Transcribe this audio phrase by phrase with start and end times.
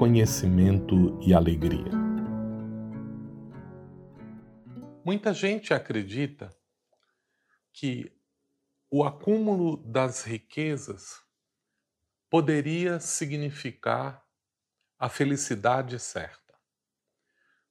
[0.00, 1.92] conhecimento e alegria.
[5.04, 6.56] Muita gente acredita
[7.70, 8.10] que
[8.90, 11.20] o acúmulo das riquezas
[12.30, 14.24] poderia significar
[14.98, 16.54] a felicidade certa.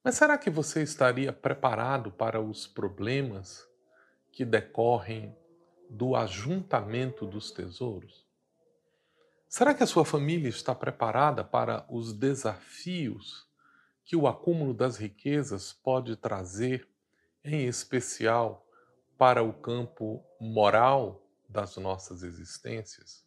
[0.03, 3.67] Mas será que você estaria preparado para os problemas
[4.31, 5.35] que decorrem
[5.89, 8.28] do ajuntamento dos tesouros?
[9.49, 13.50] Será que a sua família está preparada para os desafios
[14.06, 16.88] que o acúmulo das riquezas pode trazer,
[17.44, 18.64] em especial
[19.17, 23.25] para o campo moral das nossas existências?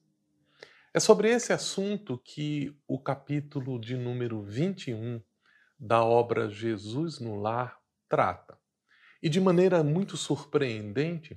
[0.94, 5.20] É sobre esse assunto que o capítulo de número 21
[5.76, 8.56] da obra Jesus no Lar trata.
[9.20, 11.36] E de maneira muito surpreendente,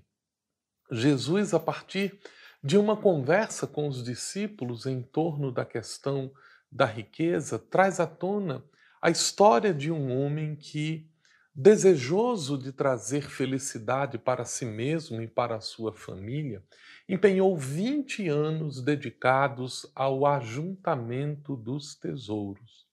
[0.91, 2.19] Jesus, a partir
[2.65, 6.31] de uma conversa com os discípulos em torno da questão
[6.71, 8.65] da riqueza, traz à tona
[8.99, 11.07] a história de um homem que,
[11.53, 16.63] desejoso de trazer felicidade para si mesmo e para a sua família,
[17.07, 22.87] empenhou 20 anos dedicados ao ajuntamento dos tesouros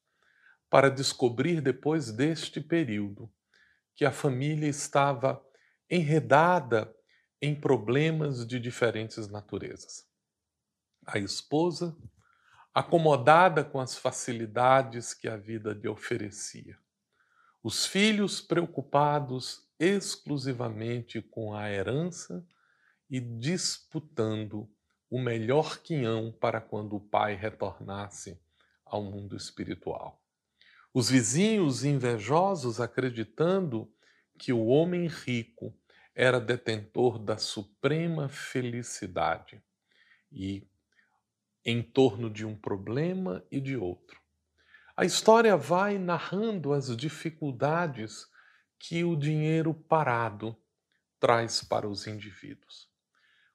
[0.68, 3.26] para descobrir depois deste período
[3.94, 5.42] que a família estava
[5.88, 6.94] enredada
[7.42, 10.06] em problemas de diferentes naturezas.
[11.04, 11.96] A esposa,
[12.72, 16.78] acomodada com as facilidades que a vida lhe oferecia.
[17.60, 22.46] Os filhos preocupados exclusivamente com a herança
[23.10, 24.70] e disputando
[25.10, 28.40] o melhor quinhão para quando o pai retornasse
[28.86, 30.22] ao mundo espiritual.
[30.94, 33.92] Os vizinhos invejosos acreditando
[34.38, 35.74] que o homem rico
[36.14, 39.62] era detentor da suprema felicidade
[40.30, 40.66] e
[41.64, 44.20] em torno de um problema e de outro.
[44.96, 48.26] A história vai narrando as dificuldades
[48.78, 50.56] que o dinheiro parado
[51.18, 52.90] traz para os indivíduos.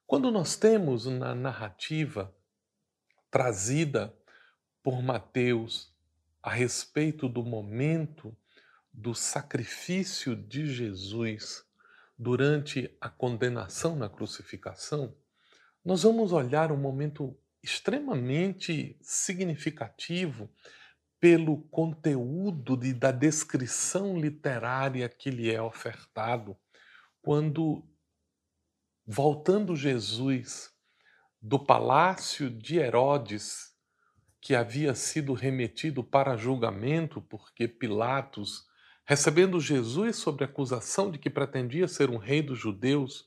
[0.06, 2.34] Quando nós temos na narrativa
[3.30, 4.16] trazida
[4.82, 5.94] por Mateus
[6.42, 8.34] a respeito do momento
[8.90, 11.67] do sacrifício de Jesus
[12.18, 15.16] durante a condenação na crucificação,
[15.84, 20.50] nós vamos olhar um momento extremamente significativo
[21.20, 26.56] pelo conteúdo de, da descrição literária que lhe é ofertado,
[27.20, 27.84] quando,
[29.06, 30.70] voltando Jesus
[31.40, 33.76] do palácio de Herodes,
[34.40, 38.67] que havia sido remetido para julgamento porque Pilatos,
[39.08, 43.26] recebendo Jesus sob acusação de que pretendia ser um rei dos judeus,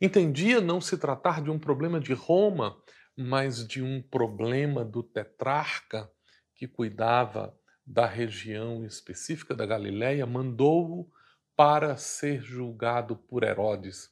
[0.00, 2.82] entendia não se tratar de um problema de Roma,
[3.14, 6.10] mas de um problema do tetrarca
[6.54, 7.54] que cuidava
[7.86, 11.06] da região específica da Galiléia, mandou-o
[11.54, 14.08] para ser julgado por Herodes.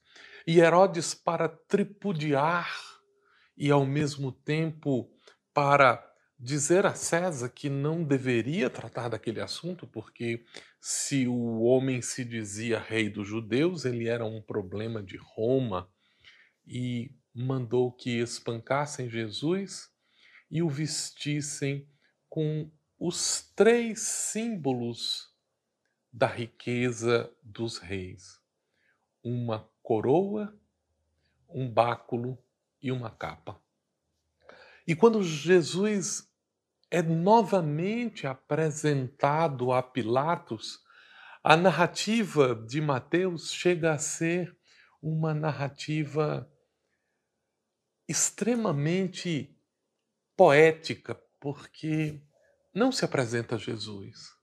[0.47, 2.71] E Herodes, para tripudiar
[3.56, 5.10] e ao mesmo tempo
[5.55, 6.06] para
[6.38, 10.44] dizer a César que não deveria tratar daquele assunto, porque
[10.80, 15.91] se o homem se dizia rei dos judeus, ele era um problema de Roma,
[16.66, 19.91] e mandou que espancassem Jesus
[20.50, 21.88] e o vestissem
[22.28, 25.32] com os três símbolos
[26.12, 28.41] da riqueza dos reis:
[29.22, 30.58] uma coroa,
[31.48, 32.38] um báculo
[32.82, 33.61] e uma capa.
[34.87, 36.31] E quando Jesus
[36.91, 40.79] é novamente apresentado a Pilatos,
[41.43, 44.56] a narrativa de Mateus chega a ser
[45.03, 46.50] uma narrativa
[48.09, 49.56] extremamente
[50.37, 52.23] poética, porque
[52.73, 54.37] não se apresenta Jesus,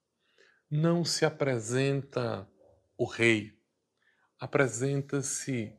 [0.70, 2.50] não se apresenta
[2.98, 3.58] o rei,
[4.40, 5.74] apresenta-se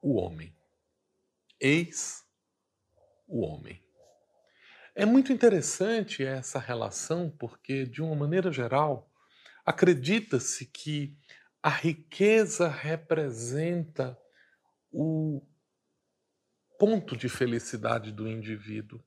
[0.00, 0.56] o homem.
[1.60, 2.24] Eis
[3.26, 3.87] o homem.
[5.00, 9.08] É muito interessante essa relação porque, de uma maneira geral,
[9.64, 11.16] acredita-se que
[11.62, 14.18] a riqueza representa
[14.90, 15.40] o
[16.80, 19.00] ponto de felicidade do indivíduo.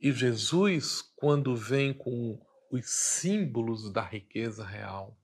[0.00, 2.40] E Jesus, quando vem com
[2.70, 5.14] os símbolos da riqueza real.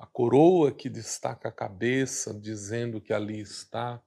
[0.00, 4.02] A coroa que destaca a cabeça, dizendo que ali está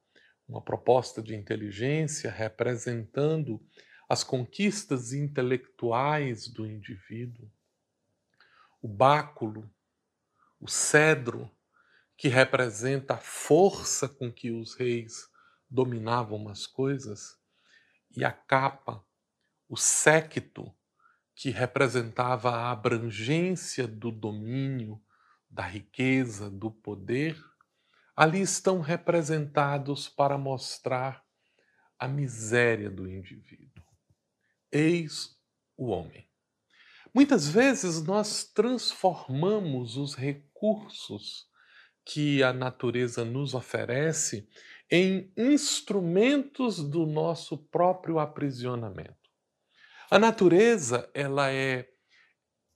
[0.46, 3.66] uma proposta de inteligência representando
[4.08, 7.50] as conquistas intelectuais do indivíduo.
[8.82, 9.70] O báculo,
[10.60, 11.50] o cedro,
[12.18, 15.30] que representa a força com que os reis
[15.70, 17.38] dominavam as coisas,
[18.16, 19.04] e a capa,
[19.68, 20.74] o séquito,
[21.34, 25.02] que representava a abrangência do domínio,
[25.50, 27.38] da riqueza, do poder,
[28.16, 31.26] ali estão representados para mostrar
[32.00, 33.75] a miséria do indivíduo.
[34.72, 35.38] Eis
[35.78, 36.28] o homem.
[37.14, 41.48] Muitas vezes nós transformamos os recursos
[42.04, 44.48] que a natureza nos oferece
[44.92, 49.16] em instrumentos do nosso próprio aprisionamento.
[50.12, 51.90] A natureza, ela é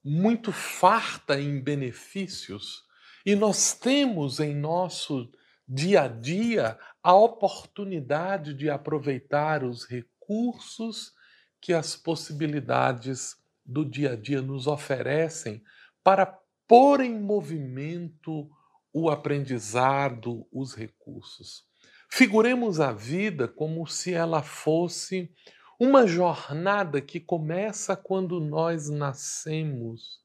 [0.03, 2.83] muito farta em benefícios
[3.25, 5.29] e nós temos em nosso
[5.67, 11.13] dia a dia a oportunidade de aproveitar os recursos
[11.61, 15.63] que as possibilidades do dia a dia nos oferecem
[16.03, 16.25] para
[16.67, 18.49] pôr em movimento
[18.93, 21.65] o aprendizado, os recursos.
[22.09, 25.31] Figuremos a vida como se ela fosse
[25.79, 30.19] uma jornada que começa quando nós nascemos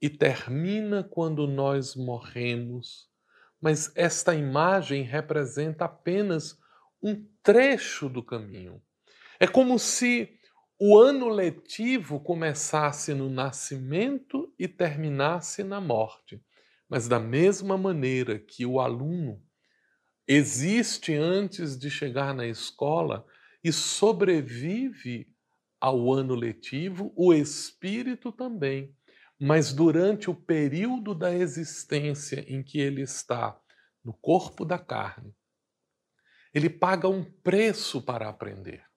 [0.00, 3.08] e termina quando nós morremos.
[3.60, 6.58] Mas esta imagem representa apenas
[7.02, 8.80] um trecho do caminho.
[9.38, 10.38] É como se
[10.78, 16.42] o ano letivo começasse no nascimento e terminasse na morte.
[16.88, 19.42] Mas da mesma maneira que o aluno
[20.26, 23.24] existe antes de chegar na escola
[23.62, 25.32] e sobrevive
[25.80, 28.96] ao ano letivo, o espírito também.
[29.38, 33.60] Mas durante o período da existência em que ele está
[34.04, 35.34] no corpo da carne,
[36.54, 38.91] ele paga um preço para aprender.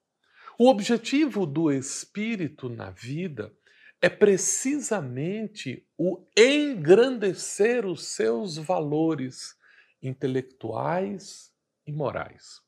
[0.58, 3.52] O objetivo do espírito na vida
[4.02, 9.54] é precisamente o engrandecer os seus valores
[10.02, 11.52] intelectuais
[11.86, 12.62] e morais.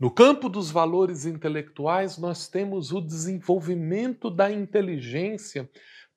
[0.00, 5.70] No campo dos valores intelectuais, nós temos o desenvolvimento da inteligência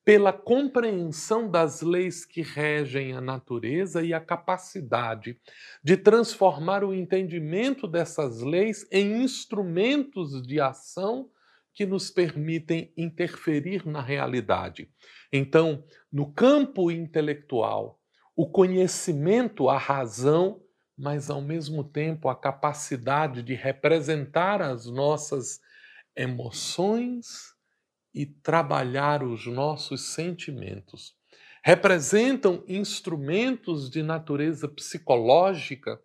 [0.04, 5.38] pela compreensão das leis que regem a natureza e a capacidade
[5.82, 11.30] de transformar o entendimento dessas leis em instrumentos de ação
[11.72, 14.90] que nos permitem interferir na realidade.
[15.32, 17.98] Então, no campo intelectual,
[18.36, 20.62] o conhecimento, a razão,
[20.98, 25.60] mas ao mesmo tempo a capacidade de representar as nossas
[26.14, 27.51] emoções
[28.14, 31.14] e trabalhar os nossos sentimentos.
[31.64, 36.00] Representam instrumentos de natureza psicológica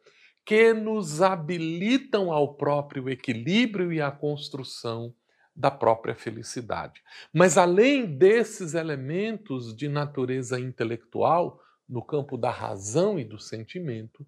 [0.45, 5.13] que nos habilitam ao próprio equilíbrio e à construção
[5.53, 7.01] da própria felicidade.
[7.33, 11.59] Mas além desses elementos de natureza intelectual,
[11.89, 14.25] no campo da razão e do sentimento,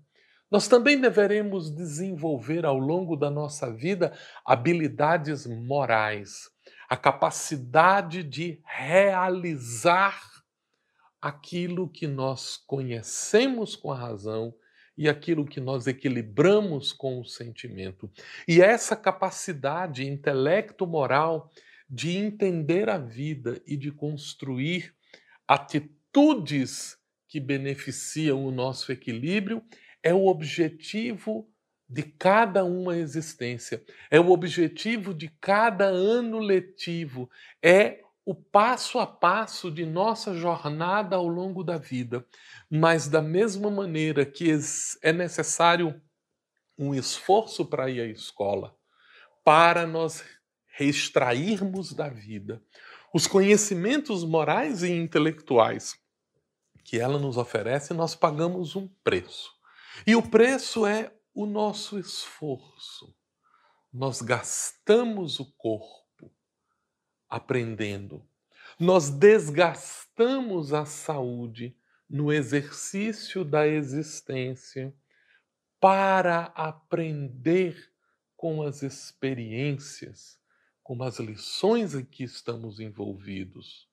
[0.50, 4.12] nós também deveremos desenvolver ao longo da nossa vida
[4.44, 6.50] habilidades morais,
[6.90, 10.20] a capacidade de realizar
[11.22, 14.56] aquilo que nós conhecemos com a razão
[14.98, 18.12] e aquilo que nós equilibramos com o sentimento.
[18.48, 21.52] E essa capacidade intelecto-moral
[21.88, 24.94] de entender a vida e de construir
[25.48, 29.64] atitudes que beneficiam o nosso equilíbrio
[30.02, 31.48] é o objetivo
[31.90, 37.30] de cada uma existência, é o objetivo de cada ano letivo,
[37.64, 42.24] é o passo a passo de nossa jornada ao longo da vida.
[42.70, 44.52] Mas, da mesma maneira que
[45.02, 46.00] é necessário
[46.78, 48.76] um esforço para ir à escola,
[49.44, 50.24] para nós
[50.80, 52.62] extrairmos da vida
[53.14, 55.98] os conhecimentos morais e intelectuais
[56.84, 59.52] que ela nos oferece, nós pagamos um preço.
[60.06, 63.16] E o preço é o nosso esforço.
[63.92, 66.32] Nós gastamos o corpo
[67.30, 68.26] aprendendo.
[68.80, 71.76] Nós desgastamos a saúde
[72.10, 74.94] no exercício da existência
[75.80, 77.92] para aprender
[78.36, 80.40] com as experiências,
[80.84, 83.88] com as lições em que estamos envolvidos.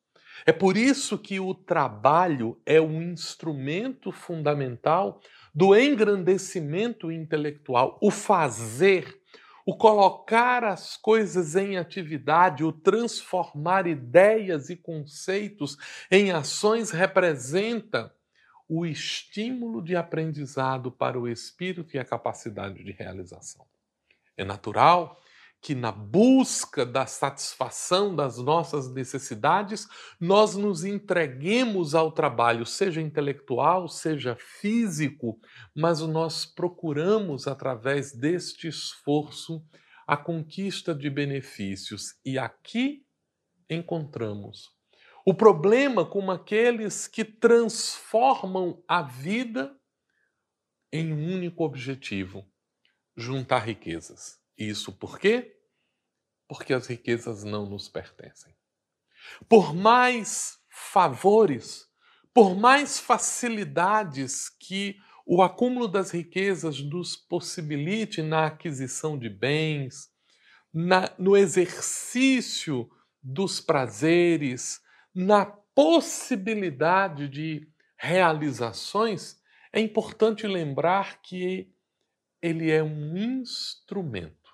[0.44, 5.20] É por isso que o trabalho é um instrumento fundamental
[5.56, 7.98] do engrandecimento intelectual.
[8.02, 9.22] O fazer,
[9.64, 15.78] o colocar as coisas em atividade, o transformar ideias e conceitos
[16.10, 18.14] em ações representa
[18.68, 23.64] o estímulo de aprendizado para o espírito e a capacidade de realização.
[24.36, 25.18] É natural
[25.60, 29.86] que na busca da satisfação das nossas necessidades,
[30.20, 35.38] nós nos entreguemos ao trabalho, seja intelectual, seja físico,
[35.74, 39.64] mas nós procuramos, através deste esforço,
[40.06, 42.14] a conquista de benefícios.
[42.24, 43.04] E aqui
[43.68, 44.76] encontramos
[45.24, 49.76] o problema com aqueles que transformam a vida
[50.92, 52.46] em um único objetivo:
[53.16, 54.45] juntar riquezas.
[54.56, 55.56] Isso por quê?
[56.48, 58.54] porque as riquezas não nos pertencem.
[59.48, 61.86] Por mais favores,
[62.32, 64.96] por mais facilidades que
[65.26, 70.08] o acúmulo das riquezas nos possibilite na aquisição de bens,
[70.72, 72.88] na, no exercício
[73.20, 74.80] dos prazeres,
[75.12, 79.40] na possibilidade de realizações,
[79.72, 81.72] é importante lembrar que
[82.40, 84.45] ele é um instrumento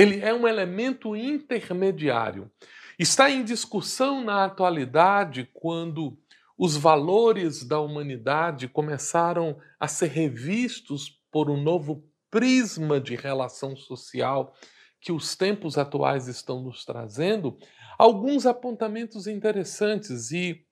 [0.00, 2.50] ele é um elemento intermediário.
[2.98, 6.16] Está em discussão na atualidade quando
[6.56, 14.54] os valores da humanidade começaram a ser revistos por um novo prisma de relação social
[15.00, 17.58] que os tempos atuais estão nos trazendo,
[17.98, 20.64] alguns apontamentos interessantes e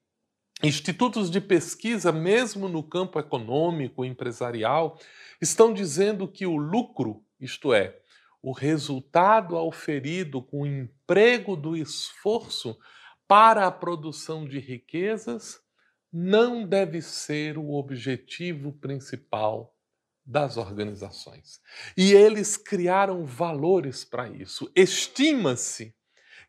[0.62, 4.98] institutos de pesquisa, mesmo no campo econômico, empresarial,
[5.40, 7.98] estão dizendo que o lucro, isto é,
[8.42, 12.78] o resultado auferido com o emprego do esforço
[13.26, 15.60] para a produção de riquezas
[16.12, 19.74] não deve ser o objetivo principal
[20.24, 21.60] das organizações.
[21.96, 24.70] E eles criaram valores para isso.
[24.74, 25.94] Estima-se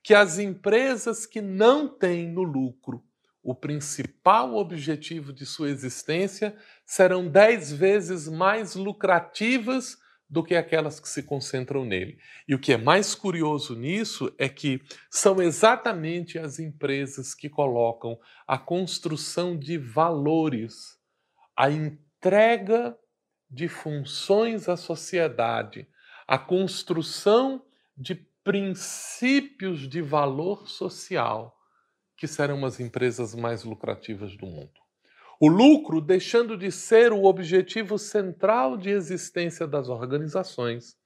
[0.03, 3.03] que as empresas que não têm no lucro
[3.41, 6.55] o principal objetivo de sua existência
[6.85, 9.97] serão dez vezes mais lucrativas
[10.29, 12.19] do que aquelas que se concentram nele.
[12.47, 18.19] E o que é mais curioso nisso é que são exatamente as empresas que colocam
[18.47, 20.99] a construção de valores,
[21.57, 22.95] a entrega
[23.49, 25.87] de funções à sociedade,
[26.27, 27.65] a construção
[27.97, 31.57] de princípios de valor social,
[32.15, 34.88] que serão as empresas mais lucrativas do mundo.
[35.39, 40.97] O lucro deixando de ser o objetivo central de existência das organizações,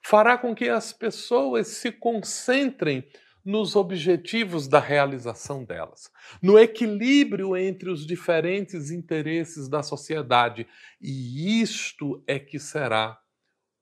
[0.00, 3.04] fará com que as pessoas se concentrem
[3.44, 6.10] nos objetivos da realização delas,
[6.42, 10.68] no equilíbrio entre os diferentes interesses da sociedade.
[11.00, 13.18] E isto é que será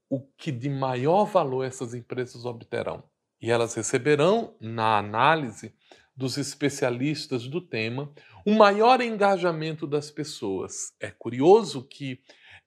[0.08, 3.04] o que de maior valor essas empresas obterão.
[3.42, 5.74] E elas receberão, na análise
[6.16, 8.12] dos especialistas do tema,
[8.48, 10.94] um maior engajamento das pessoas.
[10.98, 12.18] É curioso que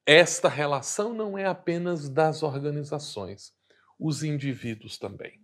[0.05, 3.51] esta relação não é apenas das organizações,
[3.99, 5.41] os indivíduos também.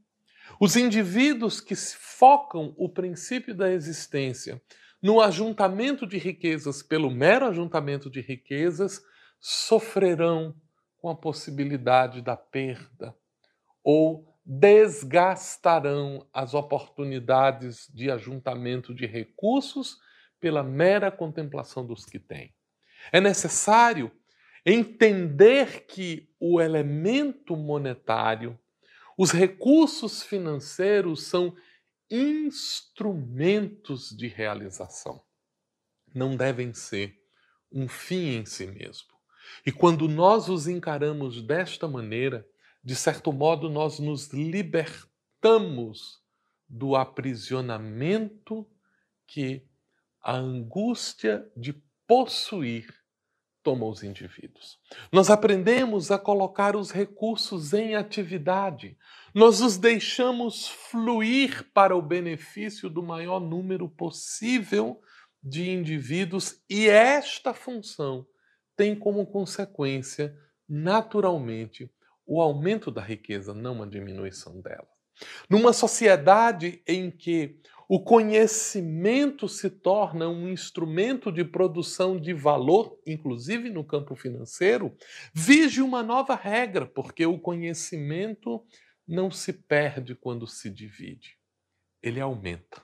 [0.59, 4.61] Os indivíduos que focam o princípio da existência
[5.01, 9.01] no ajuntamento de riquezas pelo mero ajuntamento de riquezas
[9.39, 10.55] sofrerão
[10.97, 13.15] com a possibilidade da perda
[13.83, 19.97] ou desgastarão as oportunidades de ajuntamento de recursos
[20.39, 22.53] pela mera contemplação dos que têm.
[23.11, 24.11] É necessário
[24.65, 28.59] entender que o elemento monetário,
[29.17, 31.55] os recursos financeiros são
[32.09, 35.21] instrumentos de realização.
[36.13, 37.17] Não devem ser
[37.71, 39.17] um fim em si mesmo.
[39.65, 42.47] E quando nós os encaramos desta maneira,
[42.83, 46.21] de certo modo nós nos libertamos
[46.67, 48.67] do aprisionamento
[49.25, 49.65] que
[50.27, 51.71] a angústia de
[52.05, 52.93] possuir
[53.63, 54.77] toma os indivíduos.
[55.09, 58.97] Nós aprendemos a colocar os recursos em atividade.
[59.33, 65.01] Nós os deixamos fluir para o benefício do maior número possível
[65.41, 68.27] de indivíduos e esta função
[68.75, 71.89] tem como consequência, naturalmente,
[72.25, 74.89] o aumento da riqueza, não a diminuição dela.
[75.49, 83.69] Numa sociedade em que o conhecimento se torna um instrumento de produção de valor, inclusive
[83.69, 84.93] no campo financeiro,
[85.33, 88.61] vige uma nova regra, porque o conhecimento
[89.07, 91.37] não se perde quando se divide,
[92.03, 92.83] ele aumenta.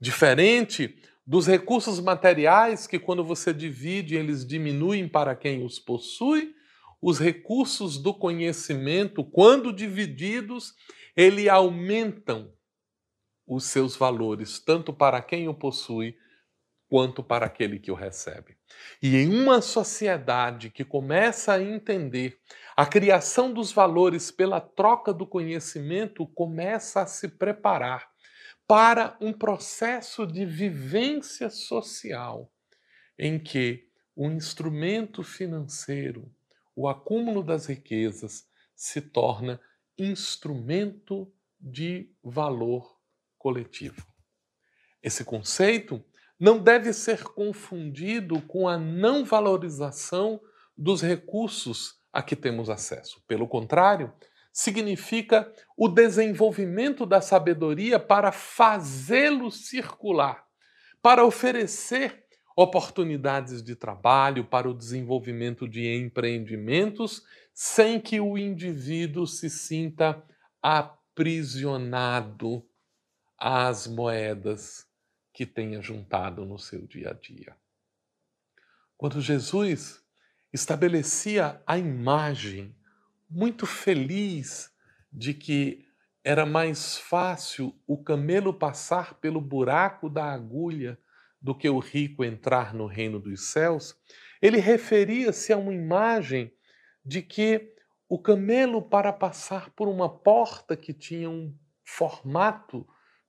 [0.00, 6.52] Diferente dos recursos materiais que, quando você divide, eles diminuem para quem os possui,
[7.00, 10.74] os recursos do conhecimento, quando divididos,
[11.16, 12.52] ele aumentam
[13.46, 16.16] os seus valores, tanto para quem o possui
[16.88, 18.56] quanto para aquele que o recebe.
[19.02, 22.38] E em uma sociedade que começa a entender
[22.76, 28.08] a criação dos valores pela troca do conhecimento, começa a se preparar
[28.66, 32.52] para um processo de vivência social
[33.18, 36.30] em que o instrumento financeiro,
[36.74, 39.60] o acúmulo das riquezas, se torna
[39.98, 42.95] instrumento de valor
[43.38, 44.06] coletivo.
[45.02, 46.04] Esse conceito
[46.38, 50.40] não deve ser confundido com a não valorização
[50.76, 53.22] dos recursos a que temos acesso.
[53.26, 54.12] Pelo contrário,
[54.52, 60.44] significa o desenvolvimento da sabedoria para fazê-lo circular,
[61.02, 62.24] para oferecer
[62.56, 70.22] oportunidades de trabalho, para o desenvolvimento de empreendimentos, sem que o indivíduo se sinta
[70.62, 72.66] aprisionado
[73.38, 74.86] às moedas
[75.32, 77.56] que tenha juntado no seu dia a dia.
[78.96, 80.02] Quando Jesus
[80.52, 82.74] estabelecia a imagem
[83.28, 84.72] muito feliz
[85.12, 85.86] de que
[86.24, 90.98] era mais fácil o camelo passar pelo buraco da agulha
[91.40, 93.94] do que o rico entrar no reino dos céus,
[94.40, 96.52] ele referia-se a uma imagem
[97.04, 97.74] de que
[98.08, 102.86] o camelo, para passar por uma porta que tinha um formato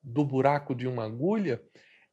[0.07, 1.61] do buraco de uma agulha,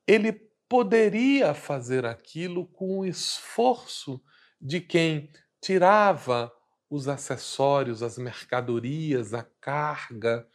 [0.07, 0.33] ele
[0.69, 4.21] poderia fazer aquilo com o esforço
[4.61, 6.53] de quem tirava
[6.91, 10.47] os acessórios, as mercadorias, a carga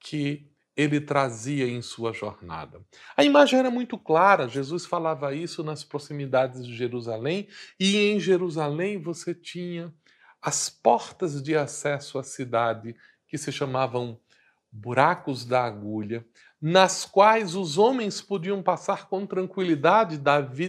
[0.00, 2.80] que ele trazia em sua jornada.
[3.16, 7.48] A imagem era muito clara, Jesus falava isso nas proximidades de Jerusalém,
[7.80, 9.92] e em Jerusalém você tinha
[10.40, 12.94] as portas de acesso à cidade
[13.26, 14.20] que se chamavam
[14.70, 16.26] buracos da agulha,
[16.60, 20.18] nas quais os homens podiam passar com tranquilidade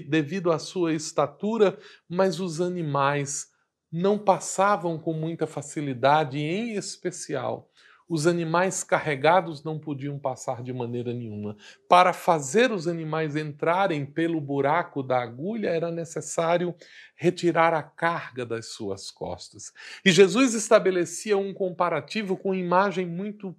[0.08, 1.78] devido à sua estatura,
[2.10, 3.48] mas os animais
[3.92, 7.70] não passavam com muita facilidade, em especial
[8.10, 11.58] os animais carregados não podiam passar de maneira nenhuma.
[11.90, 16.74] Para fazer os animais entrarem pelo buraco da agulha, era necessário
[17.16, 19.74] retirar a carga das suas costas.
[20.06, 23.56] E Jesus estabelecia um comparativo com imagem muito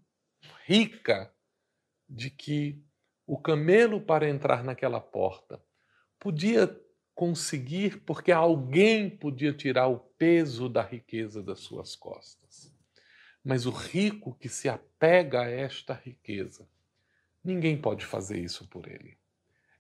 [0.65, 1.31] rica
[2.09, 2.83] de que
[3.27, 5.61] o camelo, para entrar naquela porta,
[6.19, 6.75] podia
[7.15, 12.73] conseguir porque alguém podia tirar o peso da riqueza das suas costas.
[13.45, 16.69] Mas o rico que se apega a esta riqueza,
[17.43, 19.19] ninguém pode fazer isso por ele.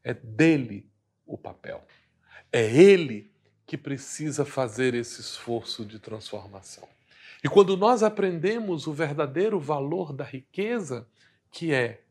[0.02, 0.90] É dele
[1.26, 1.86] o papel.
[2.52, 3.30] É ele
[3.66, 6.88] que precisa fazer esse esforço de transformação.
[7.44, 11.06] E quando nós aprendemos o verdadeiro valor da riqueza,
[11.50, 12.02] que é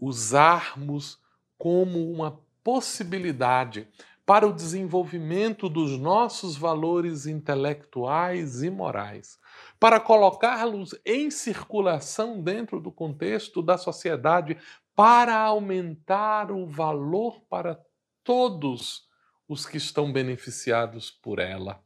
[0.00, 1.18] usarmos
[1.58, 3.86] como uma possibilidade
[4.24, 9.38] para o desenvolvimento dos nossos valores intelectuais e morais,
[9.78, 14.56] para colocá-los em circulação dentro do contexto da sociedade,
[14.94, 17.80] para aumentar o valor para
[18.22, 19.08] todos
[19.48, 21.82] os que estão beneficiados por ela.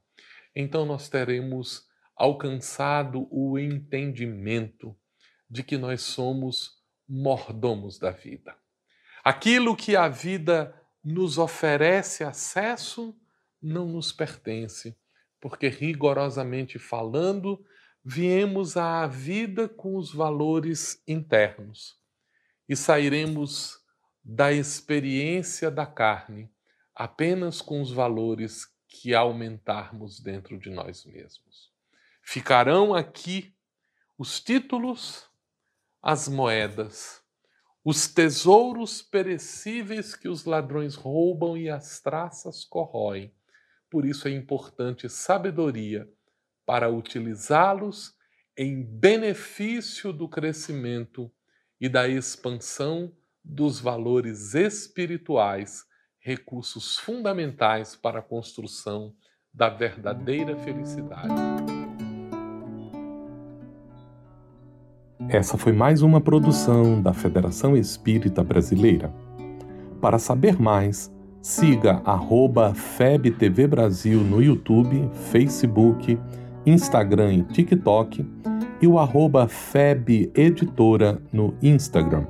[0.55, 4.95] Então nós teremos alcançado o entendimento
[5.49, 8.57] de que nós somos mordomos da vida.
[9.23, 13.17] Aquilo que a vida nos oferece acesso
[13.61, 14.97] não nos pertence,
[15.41, 17.65] porque rigorosamente falando,
[18.05, 21.99] viemos à vida com os valores internos
[22.69, 23.79] e sairemos
[24.23, 26.51] da experiência da carne
[26.95, 31.73] apenas com os valores que aumentarmos dentro de nós mesmos.
[32.23, 33.55] Ficarão aqui
[34.17, 35.29] os títulos,
[36.07, 37.23] as moedas,
[37.83, 43.33] os tesouros perecíveis que os ladrões roubam e as traças corroem.
[43.91, 46.07] Por isso é importante sabedoria
[46.67, 48.15] para utilizá-los
[48.55, 51.33] em benefício do crescimento
[51.81, 55.87] e da expansão dos valores espirituais,
[56.19, 59.17] recursos fundamentais para a construção
[59.55, 61.84] da verdadeira felicidade.
[65.29, 69.13] Essa foi mais uma produção da Federação Espírita Brasileira.
[70.01, 71.11] Para saber mais,
[71.41, 72.03] siga
[72.75, 76.19] FebTV Brasil no YouTube, Facebook,
[76.67, 78.25] Instagram e TikTok
[78.83, 82.27] e o arroba Feb Editora no Instagram.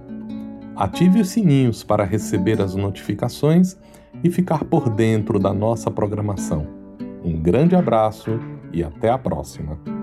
[0.76, 3.76] Ative os sininhos para receber as notificações
[4.22, 6.66] e ficar por dentro da nossa programação.
[7.24, 8.38] Um grande abraço
[8.72, 9.93] e até a próxima.